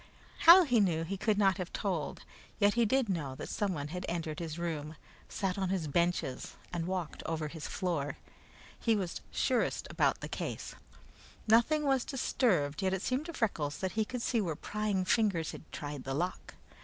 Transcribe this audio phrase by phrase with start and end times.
[0.47, 2.23] How he knew he could not have told,
[2.57, 4.95] yet he did know that someone had entered his room,
[5.29, 8.17] sat on his benches, and walked over his floor.
[8.79, 10.73] He was surest around the case.
[11.47, 15.51] Nothing was disturbed, yet it seemed to Freckles that he could see where prying fingers
[15.51, 16.55] had tried the lock.